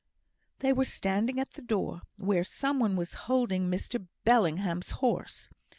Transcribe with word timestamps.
They 0.61 0.73
were 0.73 0.85
standing 0.85 1.39
at 1.39 1.51
the 1.51 1.61
door, 1.61 2.01
where 2.17 2.43
some 2.43 2.79
one 2.79 2.95
was 2.95 3.13
holding 3.29 3.69
Mr 3.69 4.07
Bellingham's 4.25 4.89
horse. 4.97 5.51